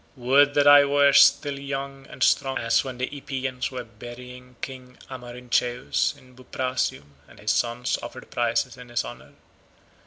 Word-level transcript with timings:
Would 0.15 0.55
that 0.55 0.65
I 0.67 0.83
were 0.83 1.13
still 1.13 1.59
young 1.59 2.07
and 2.07 2.23
strong 2.23 2.57
as 2.57 2.83
when 2.83 2.97
the 2.97 3.05
Epeans 3.15 3.69
were 3.69 3.83
burying 3.83 4.55
King 4.61 4.97
Amarynceus 5.11 6.17
in 6.17 6.33
Buprasium, 6.35 7.13
and 7.27 7.37
his 7.37 7.51
sons 7.51 7.99
offered 8.01 8.31
prizes 8.31 8.77
in 8.77 8.89
his 8.89 9.05
honour. 9.05 9.33